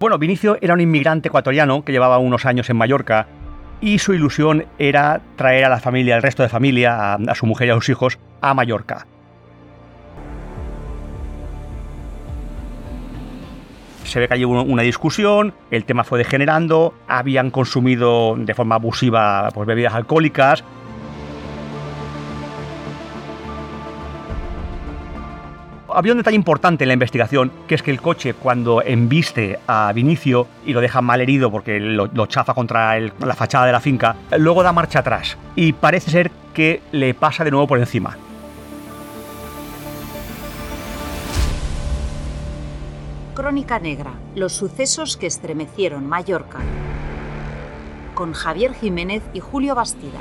Bueno, 0.00 0.16
Vinicio 0.16 0.56
era 0.62 0.72
un 0.72 0.80
inmigrante 0.80 1.28
ecuatoriano 1.28 1.84
que 1.84 1.92
llevaba 1.92 2.16
unos 2.16 2.46
años 2.46 2.70
en 2.70 2.76
Mallorca 2.78 3.26
y 3.82 3.98
su 3.98 4.14
ilusión 4.14 4.64
era 4.78 5.20
traer 5.36 5.66
a 5.66 5.68
la 5.68 5.78
familia, 5.78 6.16
al 6.16 6.22
resto 6.22 6.42
de 6.42 6.48
familia, 6.48 7.16
a, 7.16 7.34
su 7.34 7.44
mujer 7.44 7.68
y 7.68 7.70
a 7.72 7.74
sus 7.74 7.90
hijos, 7.90 8.18
a 8.40 8.54
Mallorca. 8.54 9.06
se 14.04 14.20
ve 14.20 14.26
que 14.26 14.34
hay 14.34 14.44
una 14.44 14.82
discusión, 14.82 15.52
el 15.70 15.84
tema 15.84 16.02
fue 16.02 16.18
degenerando, 16.18 16.94
habían 17.06 17.50
consumido 17.50 18.34
de 18.36 18.54
forma 18.54 18.76
abusiva 18.76 19.50
pues, 19.54 19.68
bebidas 19.68 19.94
alcohólicas, 19.94 20.64
había 25.94 26.12
un 26.12 26.18
detalle 26.18 26.36
importante 26.36 26.84
en 26.84 26.88
la 26.88 26.94
investigación, 26.94 27.52
que 27.66 27.74
es 27.74 27.82
que 27.82 27.90
el 27.90 28.00
coche 28.00 28.34
cuando 28.34 28.82
embiste 28.82 29.58
a 29.66 29.92
Vinicio 29.92 30.46
y 30.66 30.72
lo 30.72 30.80
deja 30.80 31.00
mal 31.00 31.20
herido 31.20 31.50
porque 31.50 31.80
lo, 31.80 32.26
chafa 32.26 32.54
contra 32.54 32.98
la 32.98 33.34
fachada 33.34 33.66
de 33.66 33.72
la 33.72 33.80
finca, 33.80 34.16
luego 34.38 34.62
da 34.62 34.72
marcha 34.72 35.00
atrás 35.00 35.36
y 35.56 35.72
parece 35.72 36.10
ser 36.10 36.30
que 36.54 36.82
le 36.92 37.14
pasa 37.14 37.44
de 37.44 37.50
nuevo 37.50 37.66
por 37.66 37.78
encima. 37.78 38.16
Crónica 43.34 43.78
Negra, 43.78 44.12
los 44.34 44.52
sucesos 44.52 45.16
que 45.16 45.26
estremecieron 45.26 46.06
Mallorca, 46.06 46.58
con 48.14 48.32
Javier 48.32 48.74
Jiménez 48.74 49.22
y 49.32 49.40
Julio 49.40 49.74
Bastida. 49.74 50.20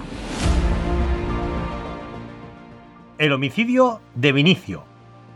El 3.17 3.33
homicidio 3.33 3.99
de 4.15 4.31
Vinicio, 4.31 4.85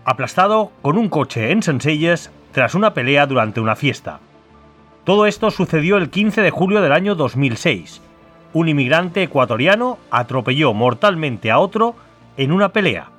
aplastado 0.06 0.72
con 0.82 0.98
un 0.98 1.10
coche 1.10 1.52
en 1.52 1.64
Senseyes 1.64 2.32
tras 2.52 2.76
una 2.76 2.94
pelea 2.94 3.26
durante 3.26 3.60
una 3.60 3.76
fiesta. 3.76 4.20
Todo 5.04 5.26
esto 5.26 5.52
sucedió 5.52 5.98
el 5.98 6.10
15 6.10 6.42
de 6.42 6.52
julio 6.52 6.82
del 6.82 6.94
año 6.94 7.16
2006. 7.16 8.02
Un 8.54 8.70
inmigrante 8.70 9.24
ecuatoriano 9.24 9.98
atropelló 10.12 10.74
mortalmente 10.74 11.52
a 11.52 11.60
otro 11.60 11.96
en 12.38 12.52
una 12.52 12.70
pelea. 12.70 13.10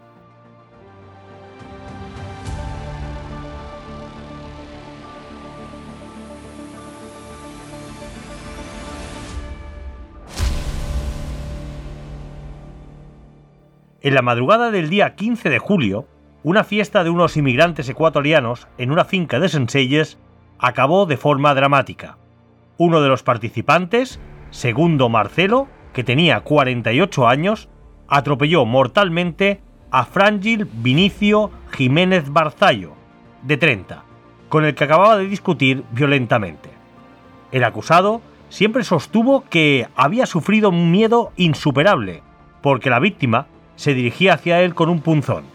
En 14.01 14.15
la 14.15 14.21
madrugada 14.21 14.71
del 14.71 14.91
día 14.91 15.15
15 15.15 15.49
de 15.49 15.59
julio, 15.59 16.07
una 16.45 16.63
fiesta 16.63 17.03
de 17.03 17.11
unos 17.11 17.39
inmigrantes 17.39 17.89
ecuatorianos 17.89 18.69
en 18.77 18.93
una 18.93 19.07
finca 19.07 19.41
de 19.41 19.49
Senseyes 19.49 20.19
acabó 20.59 21.07
de 21.07 21.17
forma 21.17 21.55
dramática. 21.55 22.19
Uno 22.77 23.01
de 23.01 23.09
los 23.09 23.23
participantes, 23.23 24.21
Segundo 24.51 25.09
Marcelo, 25.09 25.69
que 25.95 26.05
tenía 26.05 26.41
48 26.41 27.27
años, 27.27 27.71
atropelló 28.09 28.67
mortalmente 28.67 29.63
a 29.91 30.05
Frangil 30.05 30.67
Vinicio 30.67 31.51
Jiménez 31.73 32.29
Barzallo, 32.29 32.93
de 33.43 33.57
30, 33.57 34.05
con 34.51 34.67
el 34.67 34.75
que 34.75 34.85
acababa 34.85 35.17
de 35.17 35.27
discutir 35.27 35.83
violentamente. 35.93 36.69
El 37.53 37.65
acusado 37.65 38.21
siempre 38.51 38.85
sostuvo 38.85 39.45
que 39.49 39.89
había 39.97 40.27
sufrido 40.27 40.69
un 40.69 40.91
miedo 40.91 41.33
insuperable, 41.37 42.23
porque 42.61 42.91
la 42.91 43.01
víctima 43.01 43.47
se 43.77 43.95
dirigía 43.95 44.35
hacia 44.35 44.61
él 44.61 44.75
con 44.75 44.91
un 44.91 45.01
punzón. 45.01 45.54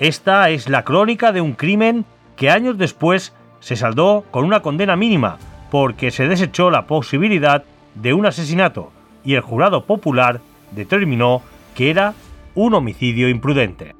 Esta 0.00 0.48
es 0.48 0.70
la 0.70 0.82
crónica 0.82 1.30
de 1.30 1.42
un 1.42 1.52
crimen 1.52 2.06
que 2.34 2.48
años 2.48 2.78
después 2.78 3.34
se 3.58 3.76
saldó 3.76 4.24
con 4.30 4.46
una 4.46 4.60
condena 4.62 4.96
mínima, 4.96 5.36
porque 5.70 6.10
se 6.10 6.26
desechó 6.26 6.70
la 6.70 6.86
posibilidad 6.86 7.64
de 7.96 8.14
un 8.14 8.24
asesinato 8.24 8.92
y 9.26 9.34
el 9.34 9.42
jurado 9.42 9.84
popular 9.84 10.40
determinó 10.70 11.42
que 11.74 11.90
era 11.90 12.14
un 12.54 12.72
homicidio 12.72 13.28
imprudente. 13.28 13.94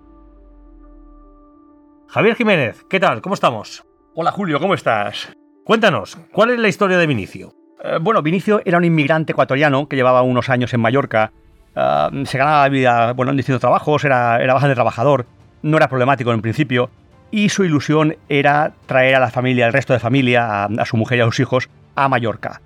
Javier 2.09 2.35
Jiménez, 2.35 2.83
¿qué 2.89 2.99
tal? 2.99 3.21
¿Cómo 3.21 3.35
estamos? 3.35 3.85
Hola 4.15 4.33
Julio, 4.33 4.59
¿cómo 4.59 4.73
estás? 4.73 5.31
Cuéntanos, 5.65 6.17
¿cuál 6.33 6.49
es 6.49 6.59
la 6.59 6.69
historia 6.69 6.97
de 6.97 7.07
Vinicio? 7.07 7.53
Eh, 7.85 7.99
bueno, 8.01 8.23
Vinicio 8.23 8.63
era 8.65 8.79
un 8.79 8.85
inmigrante 8.87 9.33
ecuatoriano 9.33 9.87
que 9.87 9.97
llevaba 9.97 10.23
unos 10.23 10.49
años 10.49 10.73
en 10.73 10.81
Mallorca. 10.81 11.31
Eh, 11.77 12.23
se 12.25 12.39
ganaba 12.39 12.63
la 12.63 12.69
vida 12.71 13.13
bueno, 13.13 13.33
en 13.33 13.37
distintos 13.37 13.61
trabajos, 13.61 14.03
era, 14.07 14.43
era 14.43 14.55
bastante 14.55 14.75
trabajador 14.75 15.27
no 15.63 15.77
era 15.77 15.89
problemático 15.89 16.33
en 16.33 16.43
principio, 16.43 16.91
y 17.31 17.49
su 17.49 17.65
ilusión 17.65 18.17
era 18.29 18.73
traer 18.87 19.15
a 19.15 19.21
la 19.21 19.31
familia, 19.31 19.67
al 19.67 19.73
resto 19.73 19.93
de 19.93 20.01
familia, 20.01 20.65
a, 20.65 20.85
su 20.85 20.97
mujer 20.97 21.19
y 21.19 21.21
a 21.23 21.25
sus 21.27 21.41
hijos, 21.41 21.69
a 21.95 22.09
Mallorca. 22.09 22.61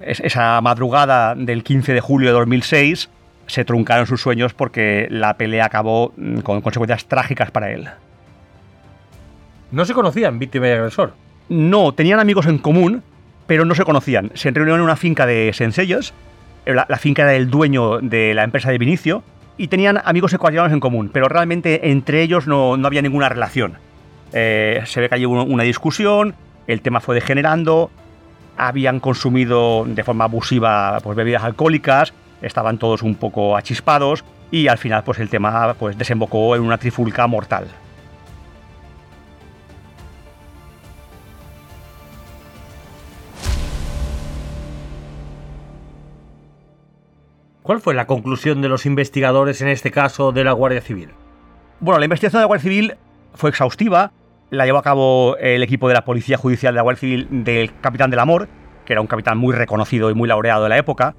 esa 0.00 0.60
madrugada 0.60 1.34
del 1.34 1.64
15 1.64 1.94
de 1.94 2.00
julio 2.00 2.28
de 2.28 2.38
2006 2.38 3.08
se 3.46 3.64
truncaron 3.64 4.06
sus 4.06 4.20
sueños 4.20 4.52
porque 4.52 5.08
la 5.10 5.36
pelea 5.38 5.64
acabó 5.64 6.12
mm, 6.16 6.40
con 6.40 6.60
consecuencias 6.60 7.06
trágicas 7.06 7.50
para 7.50 7.70
él. 7.70 7.88
¿No 9.70 9.84
se 9.84 9.94
conocían 9.94 10.38
víctima 10.38 10.68
y 10.68 10.72
agresor? 10.72 11.14
No, 11.48 11.92
tenían 11.92 12.20
amigos 12.20 12.46
en 12.46 12.58
común, 12.58 13.02
pero 13.46 13.64
no 13.64 13.74
se 13.74 13.84
conocían. 13.84 14.30
Se 14.34 14.50
reunieron 14.50 14.80
en 14.80 14.84
una 14.84 14.96
finca 14.96 15.24
de 15.24 15.52
Sensellos, 15.54 16.12
la, 16.66 16.84
la 16.88 16.98
finca 16.98 17.22
era 17.22 17.32
del 17.32 17.48
dueño 17.48 18.00
de 18.00 18.34
la 18.34 18.44
empresa 18.44 18.70
de 18.70 18.76
Vinicio, 18.76 19.22
y 19.58 19.68
tenían 19.68 20.00
amigos 20.04 20.32
ecuatorianos 20.32 20.72
en 20.72 20.80
común, 20.80 21.10
pero 21.12 21.28
realmente 21.28 21.90
entre 21.90 22.22
ellos 22.22 22.46
no, 22.46 22.74
había 22.74 23.02
ninguna 23.02 23.28
relación. 23.28 23.74
Eh, 24.32 24.82
se 24.86 25.00
ve 25.00 25.08
que 25.08 25.16
hay 25.16 25.26
una 25.26 25.64
discusión, 25.64 26.34
el 26.66 26.80
tema 26.80 27.00
fue 27.00 27.16
degenerando, 27.16 27.90
habían 28.56 29.00
consumido 29.00 29.84
de 29.86 30.04
forma 30.04 30.24
abusiva 30.24 31.00
pues, 31.02 31.16
bebidas 31.16 31.42
alcohólicas, 31.42 32.14
estaban 32.40 32.78
todos 32.78 33.02
un 33.02 33.16
poco 33.16 33.56
achispados 33.56 34.24
y 34.50 34.68
al 34.68 34.78
final 34.78 35.02
pues, 35.02 35.18
el 35.18 35.28
tema 35.28 35.74
pues, 35.78 35.98
desembocó 35.98 36.54
en 36.54 36.62
una 36.62 36.78
trifulca 36.78 37.26
mortal. 37.26 37.66
¿Cuál 47.68 47.82
fue 47.82 47.92
la 47.92 48.06
conclusión 48.06 48.62
de 48.62 48.70
los 48.70 48.86
investigadores 48.86 49.60
en 49.60 49.68
este 49.68 49.90
caso 49.90 50.32
de 50.32 50.42
la 50.42 50.52
Guardia 50.52 50.80
Civil? 50.80 51.10
Bueno, 51.80 51.98
la 51.98 52.06
investigación 52.06 52.38
de 52.38 52.44
la 52.44 52.46
Guardia 52.46 52.62
Civil 52.62 52.94
fue 53.34 53.50
exhaustiva, 53.50 54.10
la 54.48 54.64
llevó 54.64 54.78
a 54.78 54.82
cabo 54.82 55.36
el 55.36 55.62
equipo 55.62 55.86
de 55.86 55.92
la 55.92 56.02
Policía 56.02 56.38
Judicial 56.38 56.72
de 56.72 56.76
la 56.76 56.82
Guardia 56.82 57.00
Civil 57.00 57.28
del 57.30 57.78
capitán 57.82 58.08
del 58.08 58.20
Amor, 58.20 58.48
que 58.86 58.94
era 58.94 59.02
un 59.02 59.06
capitán 59.06 59.36
muy 59.36 59.54
reconocido 59.54 60.08
y 60.08 60.14
muy 60.14 60.30
laureado 60.30 60.62
de 60.62 60.70
la 60.70 60.78
época. 60.78 61.14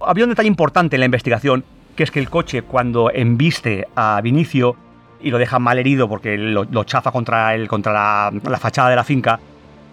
Había 0.00 0.24
un 0.24 0.30
detalle 0.30 0.48
importante 0.48 0.96
en 0.96 1.00
la 1.00 1.06
investigación, 1.06 1.62
que 1.94 2.02
es 2.02 2.10
que 2.10 2.18
el 2.18 2.30
coche 2.30 2.62
cuando 2.62 3.12
embiste 3.12 3.86
a 3.94 4.20
Vinicio 4.20 4.74
y 5.20 5.30
lo 5.30 5.38
deja 5.38 5.60
mal 5.60 5.78
herido 5.78 6.08
porque 6.08 6.36
lo, 6.36 6.82
chafa 6.82 7.12
contra, 7.12 7.54
el, 7.54 7.68
contra 7.68 7.92
la, 7.92 8.32
la 8.42 8.58
fachada 8.58 8.90
de 8.90 8.96
la 8.96 9.04
finca, 9.04 9.38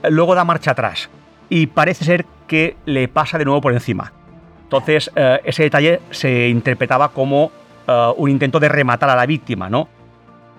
luego 0.09 0.34
da 0.34 0.44
marcha 0.44 0.72
atrás 0.72 1.12
y 1.50 1.68
parece 1.68 2.03
ser 2.03 2.26
que 2.48 2.78
le 2.88 3.08
pasa 3.09 3.38
de 3.38 3.46
nuevo 3.46 3.62
por 3.62 3.74
encima. 3.74 4.12
Entonces, 4.78 5.11
eh, 5.16 5.39
ese 5.44 5.63
detalle 5.63 6.01
se 6.11 6.50
interpretaba 6.50 7.09
como 7.09 7.51
eh, 7.88 8.11
un 8.17 8.29
intento 8.29 8.59
de 8.59 8.69
rematar 8.69 9.09
a 9.09 9.16
la 9.16 9.25
víctima, 9.25 9.69
¿no? 9.69 9.88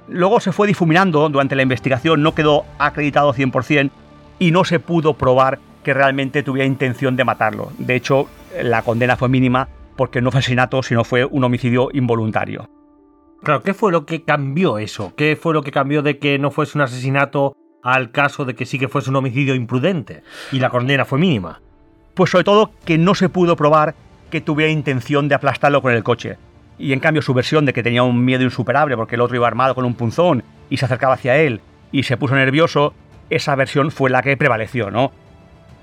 Luego 0.09 0.39
se 0.39 0.53
fue 0.53 0.67
difuminando 0.67 1.29
durante 1.29 1.57
la 1.57 1.63
investigación, 1.63 2.23
no 2.23 2.35
quedó 2.35 2.65
acreditado 2.79 3.33
100% 3.33 3.91
y 4.39 4.51
no 4.51 4.65
se 4.65 4.79
pudo 4.79 5.15
probar 5.15 5.59
que 5.83 5.95
realmente 5.95 6.43
tuviera 6.43 6.67
intención 6.67 7.17
de 7.17 7.25
matarlo. 7.25 7.73
De 7.79 7.97
hecho, 7.97 8.29
la 8.63 8.83
condena 8.83 9.17
fue 9.17 9.29
mínima 9.29 9.69
porque 9.97 10.21
no 10.21 10.31
fue 10.31 10.41
asesinato, 10.41 10.83
sino 10.83 11.05
fue 11.05 11.25
un 11.25 11.43
homicidio 11.45 11.89
involuntario. 11.93 12.69
Claro, 13.43 13.63
¿qué 13.63 13.75
fue 13.75 13.93
lo 13.93 14.07
que 14.07 14.23
cambió 14.23 14.79
eso? 14.79 15.13
¿Qué 15.17 15.37
fue 15.37 15.55
lo 15.55 15.63
que 15.63 15.71
cambió 15.71 16.03
de 16.03 16.19
que 16.19 16.39
no 16.39 16.51
fuese 16.51 16.79
un 16.79 16.83
asesinato 16.83 17.57
al 17.83 18.11
caso 18.11 18.45
de 18.45 18.55
que 18.55 18.65
sí 18.65 18.79
que 18.79 18.89
fuese 18.89 19.11
un 19.11 19.17
homicidio 19.17 19.55
imprudente 19.55 20.23
y 20.53 20.61
la 20.61 20.71
condena 20.71 21.05
fue 21.05 21.19
mínima? 21.19 21.61
Pues 22.15 22.31
sobre 22.31 22.45
todo 22.45 22.71
que 22.85 22.97
no 22.97 23.15
se 23.15 23.29
pudo 23.29 23.57
probar 23.57 23.95
que 24.35 24.41
tuviera 24.41 24.73
intención 24.73 25.29
de 25.29 25.37
aplastarlo 25.37 25.81
con 25.81 25.93
el 25.93 26.03
coche. 26.03 26.39
Y 26.77 26.93
en 26.93 26.99
cambio 26.99 27.23
su 27.23 27.33
versión 27.35 27.67
de 27.67 27.73
que 27.73 27.85
tenía 27.85 28.03
un 28.03 28.25
miedo 28.25 28.43
insuperable 28.43 28.97
porque 28.97 29.15
el 29.15 29.21
otro 29.21 29.37
iba 29.37 29.47
armado 29.47 29.77
con 29.77 29.85
un 29.85 29.95
punzón 29.95 30.43
y 30.69 30.77
se 30.77 30.87
acercaba 30.87 31.15
hacia 31.15 31.37
él 31.37 31.61
y 31.93 32.03
se 32.03 32.17
puso 32.17 32.35
nervioso, 32.35 32.95
esa 33.31 33.55
versión 33.55 33.93
fue 33.93 34.11
la 34.11 34.23
que 34.23 34.37
prevaleció, 34.37 34.91
¿no? 34.91 35.13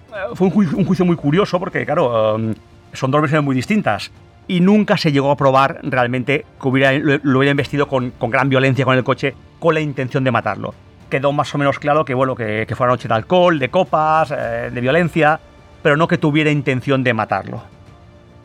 Eh, 0.09 0.35
fue 0.35 0.47
un 0.49 0.85
juicio, 0.85 1.05
muy 1.05 1.15
curioso 1.15 1.61
porque, 1.61 1.85
claro, 1.85 2.35
um, 2.35 2.53
son 2.91 3.09
dos 3.09 3.21
versiones 3.21 3.45
muy 3.45 3.55
distintas 3.55 4.11
y 4.49 4.59
nunca 4.59 4.97
se 4.97 5.13
llegó 5.13 5.31
a 5.31 5.37
probar 5.37 5.79
realmente 5.83 6.45
que 6.61 6.67
hubiera, 6.67 6.91
lo, 6.91 7.39
hubiera 7.39 7.51
investido 7.51 7.87
con, 7.87 8.11
gran 8.19 8.49
violencia 8.49 8.83
con 8.83 8.97
el 8.97 9.05
coche 9.05 9.33
con 9.59 9.75
la 9.75 9.79
intención 9.79 10.25
de 10.25 10.31
matarlo. 10.31 10.73
Quedó 11.09 11.31
más 11.31 11.55
o 11.55 11.57
menos 11.57 11.79
claro 11.79 12.03
que, 12.03 12.13
bueno, 12.13 12.35
que, 12.35 12.67
fue 12.75 12.85
una 12.85 12.95
noche 12.95 13.07
de 13.07 13.13
alcohol, 13.13 13.59
de 13.59 13.69
copas, 13.69 14.33
eh, 14.37 14.71
de 14.73 14.81
violencia, 14.81 15.39
pero 15.81 15.95
no 15.95 16.05
que 16.05 16.17
tuviera 16.17 16.51
intención 16.51 17.01
de 17.01 17.13
matarlo. 17.13 17.63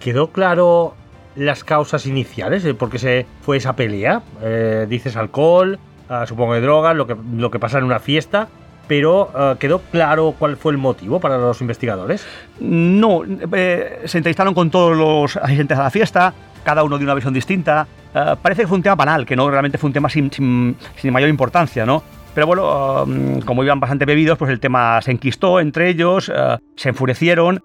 ¿Quedó 0.01 0.29
claro 0.29 0.95
las 1.37 1.65
causas 1.65 2.07
iniciales 2.07 2.63
de 2.63 2.75
por 2.75 2.91
qué 2.91 2.99
se 2.99 3.27
fue 3.43 3.59
esa 3.59 3.77
pelea? 3.77 4.23
Eh, 4.43 4.87
dices 4.89 5.17
alcohol, 5.17 5.79
ah, 6.09 6.27
supongo 6.27 6.55
de 6.55 6.61
drogas, 6.61 6.97
lo 6.97 7.07
que, 7.07 7.17
lo 7.37 7.51
que 7.51 7.59
pasa 7.59 7.79
en 7.79 7.85
una 7.85 7.99
fiesta. 7.99 8.49
pero 8.89 9.31
eh, 9.37 9.57
¿quedó 9.59 9.81
claro 9.91 10.35
cuál 10.39 10.57
fue 10.57 10.73
el 10.73 10.79
motivo 10.79 11.21
para 11.21 11.39
los 11.39 11.61
investigadores? 11.61 12.27
No, 12.61 13.23
eh, 13.53 14.03
se 14.05 14.19
entrevistaron 14.19 14.55
con 14.55 14.71
todos 14.71 14.97
los 14.97 15.37
asistentes 15.37 15.79
a 15.79 15.83
la 15.83 15.91
fiesta, 15.91 16.33
cada 16.65 16.85
uno 16.85 16.99
de 16.99 17.05
una 17.05 17.15
visión 17.15 17.35
distinta. 17.35 17.87
Eh, 18.15 18.37
parece 18.41 18.63
que 18.63 18.69
fue 18.69 18.77
un 18.77 18.83
tema 18.83 18.95
banal, 18.95 19.27
que 19.27 19.35
no 19.35 19.51
realmente 19.51 19.79
fue 19.79 19.89
un 19.89 19.95
tema 19.95 20.09
sin, 20.09 20.31
sin, 20.33 20.77
mayor 21.11 21.29
importancia, 21.29 21.85
¿no? 21.85 22.03
Pero 22.35 22.47
bueno, 22.47 23.07
como 23.47 23.65
iban 23.65 23.81
bastante 23.81 24.05
bebidos, 24.05 24.37
pues 24.37 24.51
el 24.51 24.61
tema 24.61 25.01
se 25.01 25.11
enquistó 25.11 25.59
entre 25.59 25.89
ellos, 25.89 26.31
se 26.77 26.89
enfurecieron 26.91 27.65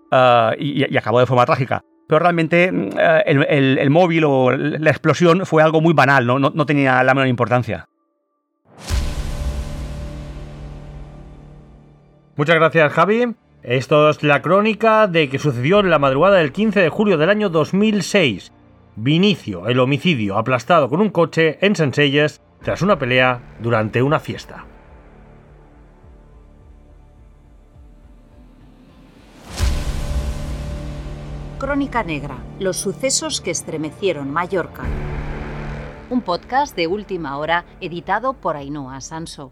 y, 0.57 0.97
acabó 0.97 1.19
de 1.19 1.25
forma 1.25 1.45
trágica. 1.45 1.83
Pero 2.11 2.19
realmente 2.19 2.69
uh, 2.69 3.21
el, 3.25 3.77
el, 3.77 3.89
móvil 3.89 4.25
o 4.25 4.51
la 4.51 4.89
explosión 4.89 5.45
fue 5.45 5.63
algo 5.63 5.79
muy 5.79 5.93
banal, 5.93 6.27
¿no? 6.27 6.65
Tenía 6.65 7.01
la 7.05 7.13
menor 7.13 7.29
importancia. 7.29 7.87
Muchas 12.35 12.57
gracias, 12.57 12.91
Javi. 12.91 13.33
Esto 13.63 14.09
es 14.09 14.23
la 14.23 14.41
crónica 14.41 15.07
de 15.07 15.29
que 15.29 15.39
sucedió 15.39 15.79
en 15.79 15.89
la 15.89 15.99
madrugada 15.99 16.39
del 16.39 16.51
15 16.51 16.81
de 16.81 16.89
julio 16.89 17.17
del 17.17 17.29
año 17.29 17.47
2006. 17.47 18.51
Vinicio, 18.97 19.69
el 19.69 19.79
homicidio, 19.79 20.37
aplastado 20.37 20.89
con 20.89 20.99
un 20.99 21.11
coche 21.11 21.59
en 21.61 21.77
Senseyes 21.77 22.41
tras 22.61 22.81
una 22.81 22.99
pelea 22.99 23.39
durante 23.61 24.01
una 24.01 24.19
fiesta. 24.19 24.65
Crónica 31.61 32.01
Negra, 32.01 32.43
los 32.59 32.77
sucesos 32.77 33.39
que 33.39 33.51
estremecieron 33.51 34.31
Mallorca. 34.31 34.81
Un 36.09 36.23
podcast 36.23 36.75
de 36.75 36.87
última 36.87 37.37
hora 37.37 37.65
editado 37.79 38.33
por 38.33 38.55
Ainhoa 38.55 38.99
Sanso. 38.99 39.51